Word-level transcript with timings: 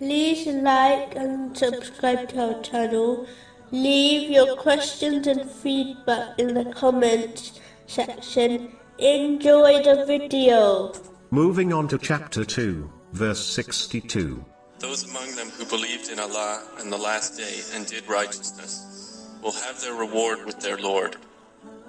like 0.00 1.14
and 1.16 1.56
subscribe 1.56 2.28
to 2.30 2.54
our 2.54 2.62
channel. 2.62 3.26
Leave 3.70 4.30
your 4.30 4.56
questions 4.56 5.26
and 5.26 5.50
feedback 5.50 6.38
in 6.38 6.54
the 6.54 6.64
comments 6.72 7.60
section. 7.86 8.72
Enjoy 8.98 9.82
the 9.82 10.04
video. 10.06 10.92
Moving 11.30 11.72
on 11.72 11.88
to 11.88 11.98
chapter 11.98 12.44
2, 12.44 12.90
verse 13.12 13.44
62. 13.44 14.44
Those 14.78 15.08
among 15.08 15.34
them 15.34 15.48
who 15.50 15.64
believed 15.64 16.10
in 16.10 16.18
Allah 16.18 16.62
and 16.78 16.92
the 16.92 16.98
last 16.98 17.36
day 17.36 17.60
and 17.74 17.86
did 17.86 18.08
righteousness 18.08 19.28
will 19.42 19.52
have 19.52 19.80
their 19.80 19.94
reward 19.94 20.44
with 20.44 20.60
their 20.60 20.78
Lord, 20.78 21.16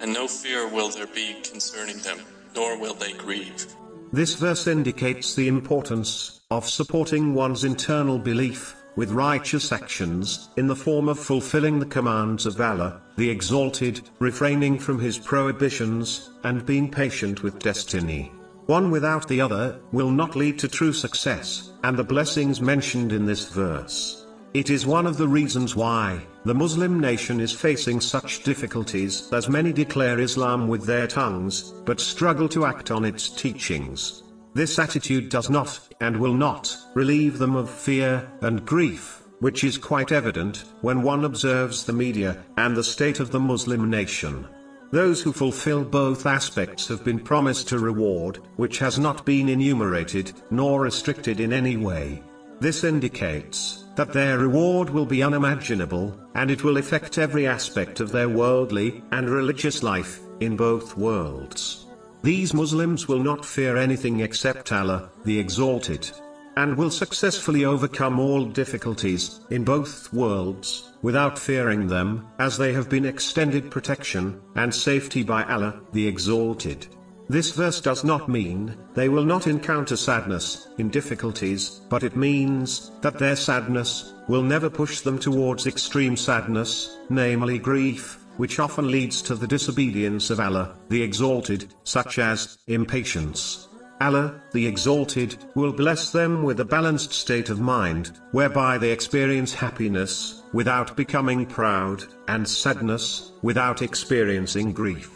and 0.00 0.12
no 0.12 0.26
fear 0.26 0.68
will 0.68 0.88
there 0.90 1.06
be 1.06 1.36
concerning 1.42 1.98
them, 1.98 2.18
nor 2.54 2.78
will 2.78 2.94
they 2.94 3.12
grieve. 3.12 3.66
This 4.12 4.34
verse 4.34 4.66
indicates 4.66 5.34
the 5.34 5.48
importance 5.48 6.37
of 6.50 6.66
supporting 6.66 7.34
one's 7.34 7.64
internal 7.64 8.18
belief 8.18 8.74
with 8.96 9.10
righteous 9.10 9.70
actions 9.70 10.48
in 10.56 10.66
the 10.66 10.74
form 10.74 11.06
of 11.06 11.18
fulfilling 11.18 11.78
the 11.78 11.84
commands 11.84 12.46
of 12.46 12.58
Allah, 12.58 13.02
the 13.18 13.28
Exalted, 13.28 14.00
refraining 14.18 14.78
from 14.78 14.98
His 14.98 15.18
prohibitions, 15.18 16.30
and 16.44 16.64
being 16.64 16.90
patient 16.90 17.42
with 17.42 17.58
destiny. 17.58 18.32
One 18.64 18.90
without 18.90 19.28
the 19.28 19.42
other 19.42 19.78
will 19.92 20.10
not 20.10 20.36
lead 20.36 20.58
to 20.60 20.68
true 20.68 20.94
success, 20.94 21.72
and 21.84 21.98
the 21.98 22.02
blessings 22.02 22.62
mentioned 22.62 23.12
in 23.12 23.26
this 23.26 23.50
verse. 23.50 24.26
It 24.54 24.70
is 24.70 24.86
one 24.86 25.06
of 25.06 25.18
the 25.18 25.28
reasons 25.28 25.76
why 25.76 26.22
the 26.46 26.54
Muslim 26.54 26.98
nation 26.98 27.40
is 27.40 27.52
facing 27.52 28.00
such 28.00 28.42
difficulties 28.42 29.30
as 29.34 29.50
many 29.50 29.70
declare 29.70 30.18
Islam 30.18 30.66
with 30.66 30.86
their 30.86 31.06
tongues, 31.06 31.74
but 31.84 32.00
struggle 32.00 32.48
to 32.48 32.64
act 32.64 32.90
on 32.90 33.04
its 33.04 33.28
teachings. 33.28 34.22
This 34.58 34.76
attitude 34.76 35.28
does 35.28 35.48
not, 35.48 35.78
and 36.00 36.16
will 36.16 36.34
not, 36.34 36.76
relieve 36.94 37.38
them 37.38 37.54
of 37.54 37.70
fear 37.70 38.28
and 38.40 38.66
grief, 38.66 39.22
which 39.38 39.62
is 39.62 39.78
quite 39.78 40.10
evident 40.10 40.64
when 40.80 41.02
one 41.02 41.24
observes 41.24 41.84
the 41.84 41.92
media 41.92 42.42
and 42.56 42.76
the 42.76 42.82
state 42.82 43.20
of 43.20 43.30
the 43.30 43.38
Muslim 43.38 43.88
nation. 43.88 44.48
Those 44.90 45.22
who 45.22 45.32
fulfill 45.32 45.84
both 45.84 46.26
aspects 46.26 46.88
have 46.88 47.04
been 47.04 47.20
promised 47.20 47.70
a 47.70 47.78
reward, 47.78 48.40
which 48.56 48.80
has 48.80 48.98
not 48.98 49.24
been 49.24 49.48
enumerated, 49.48 50.32
nor 50.50 50.80
restricted 50.80 51.38
in 51.38 51.52
any 51.52 51.76
way. 51.76 52.20
This 52.58 52.82
indicates 52.82 53.84
that 53.94 54.12
their 54.12 54.38
reward 54.38 54.90
will 54.90 55.06
be 55.06 55.22
unimaginable, 55.22 56.18
and 56.34 56.50
it 56.50 56.64
will 56.64 56.78
affect 56.78 57.16
every 57.16 57.46
aspect 57.46 58.00
of 58.00 58.10
their 58.10 58.28
worldly 58.28 59.04
and 59.12 59.30
religious 59.30 59.84
life, 59.84 60.18
in 60.40 60.56
both 60.56 60.96
worlds. 60.96 61.87
These 62.22 62.52
Muslims 62.52 63.06
will 63.06 63.22
not 63.22 63.44
fear 63.44 63.76
anything 63.76 64.20
except 64.20 64.72
Allah, 64.72 65.10
the 65.24 65.38
Exalted, 65.38 66.10
and 66.56 66.76
will 66.76 66.90
successfully 66.90 67.64
overcome 67.64 68.18
all 68.18 68.44
difficulties, 68.44 69.40
in 69.50 69.62
both 69.62 70.12
worlds, 70.12 70.92
without 71.02 71.38
fearing 71.38 71.86
them, 71.86 72.26
as 72.40 72.58
they 72.58 72.72
have 72.72 72.88
been 72.88 73.04
extended 73.04 73.70
protection, 73.70 74.40
and 74.56 74.74
safety 74.74 75.22
by 75.22 75.44
Allah, 75.44 75.80
the 75.92 76.06
Exalted. 76.08 76.88
This 77.28 77.52
verse 77.52 77.80
does 77.80 78.04
not 78.04 78.28
mean, 78.28 78.74
they 78.94 79.08
will 79.08 79.24
not 79.24 79.46
encounter 79.46 79.96
sadness, 79.96 80.68
in 80.78 80.88
difficulties, 80.88 81.82
but 81.88 82.02
it 82.02 82.16
means, 82.16 82.90
that 83.02 83.18
their 83.18 83.36
sadness, 83.36 84.14
will 84.28 84.42
never 84.42 84.68
push 84.68 85.00
them 85.00 85.18
towards 85.18 85.66
extreme 85.66 86.16
sadness, 86.16 86.98
namely 87.10 87.58
grief, 87.58 88.17
which 88.38 88.58
often 88.58 88.90
leads 88.90 89.20
to 89.22 89.34
the 89.34 89.46
disobedience 89.46 90.30
of 90.30 90.40
Allah, 90.40 90.74
the 90.88 91.02
Exalted, 91.02 91.72
such 91.84 92.18
as, 92.18 92.58
impatience. 92.66 93.68
Allah, 94.00 94.40
the 94.52 94.66
Exalted, 94.66 95.36
will 95.54 95.72
bless 95.72 96.12
them 96.12 96.44
with 96.44 96.60
a 96.60 96.64
balanced 96.64 97.12
state 97.12 97.50
of 97.50 97.60
mind, 97.60 98.12
whereby 98.32 98.78
they 98.78 98.90
experience 98.90 99.52
happiness, 99.52 100.42
without 100.52 100.96
becoming 100.96 101.44
proud, 101.44 102.04
and 102.28 102.48
sadness, 102.48 103.32
without 103.42 103.82
experiencing 103.82 104.72
grief. 104.72 105.10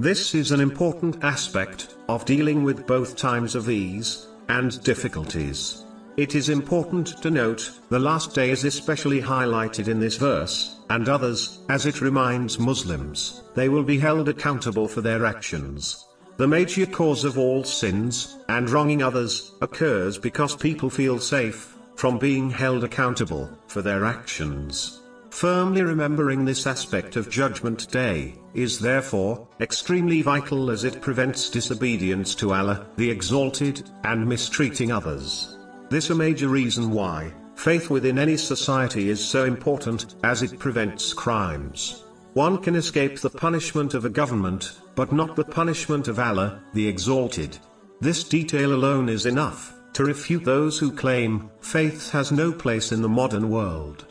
This 0.00 0.34
is 0.34 0.50
an 0.50 0.60
important 0.60 1.22
aspect 1.22 1.94
of 2.08 2.24
dealing 2.24 2.64
with 2.64 2.86
both 2.86 3.16
times 3.16 3.54
of 3.54 3.70
ease 3.70 4.26
and 4.48 4.82
difficulties. 4.82 5.83
It 6.16 6.36
is 6.36 6.48
important 6.48 7.08
to 7.22 7.30
note, 7.30 7.72
the 7.88 7.98
last 7.98 8.36
day 8.36 8.50
is 8.50 8.62
especially 8.62 9.20
highlighted 9.20 9.88
in 9.88 9.98
this 9.98 10.16
verse, 10.16 10.76
and 10.88 11.08
others, 11.08 11.58
as 11.68 11.86
it 11.86 12.00
reminds 12.00 12.56
Muslims, 12.56 13.42
they 13.56 13.68
will 13.68 13.82
be 13.82 13.98
held 13.98 14.28
accountable 14.28 14.86
for 14.86 15.00
their 15.00 15.26
actions. 15.26 16.06
The 16.36 16.46
major 16.46 16.86
cause 16.86 17.24
of 17.24 17.36
all 17.36 17.64
sins, 17.64 18.38
and 18.48 18.70
wronging 18.70 19.02
others, 19.02 19.52
occurs 19.60 20.16
because 20.16 20.54
people 20.54 20.88
feel 20.88 21.18
safe, 21.18 21.76
from 21.96 22.18
being 22.18 22.48
held 22.48 22.84
accountable, 22.84 23.50
for 23.66 23.82
their 23.82 24.04
actions. 24.04 25.00
Firmly 25.30 25.82
remembering 25.82 26.44
this 26.44 26.64
aspect 26.64 27.16
of 27.16 27.28
Judgment 27.28 27.90
Day, 27.90 28.36
is 28.54 28.78
therefore, 28.78 29.48
extremely 29.60 30.22
vital 30.22 30.70
as 30.70 30.84
it 30.84 31.02
prevents 31.02 31.50
disobedience 31.50 32.36
to 32.36 32.52
Allah, 32.52 32.86
the 32.96 33.10
Exalted, 33.10 33.90
and 34.04 34.28
mistreating 34.28 34.92
others. 34.92 35.56
This 35.94 36.06
is 36.06 36.10
a 36.10 36.16
major 36.16 36.48
reason 36.48 36.90
why, 36.90 37.32
faith 37.54 37.88
within 37.88 38.18
any 38.18 38.36
society 38.36 39.10
is 39.10 39.24
so 39.24 39.44
important, 39.44 40.16
as 40.24 40.42
it 40.42 40.58
prevents 40.58 41.12
crimes. 41.12 42.02
One 42.32 42.58
can 42.58 42.74
escape 42.74 43.20
the 43.20 43.30
punishment 43.30 43.94
of 43.94 44.04
a 44.04 44.10
government, 44.10 44.72
but 44.96 45.12
not 45.12 45.36
the 45.36 45.44
punishment 45.44 46.08
of 46.08 46.18
Allah, 46.18 46.60
the 46.72 46.88
Exalted. 46.88 47.58
This 48.00 48.24
detail 48.24 48.74
alone 48.74 49.08
is 49.08 49.24
enough, 49.24 49.72
to 49.92 50.04
refute 50.04 50.42
those 50.42 50.80
who 50.80 50.90
claim, 50.90 51.48
faith 51.60 52.10
has 52.10 52.32
no 52.32 52.50
place 52.50 52.90
in 52.90 53.00
the 53.00 53.08
modern 53.08 53.48
world. 53.48 54.04